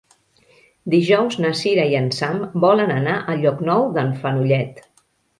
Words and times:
Dijous 0.93 1.35
na 1.43 1.51
Cira 1.59 1.83
i 1.91 1.97
en 1.99 2.07
Sam 2.19 2.39
volen 2.63 2.93
anar 2.93 3.17
a 3.19 3.35
Llocnou 3.43 3.85
d'en 3.99 4.09
Fenollet. 4.23 4.81